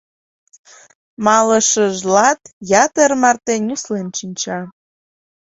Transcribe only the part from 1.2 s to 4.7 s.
Малышыжлат, ятыр марте нюслен шинча.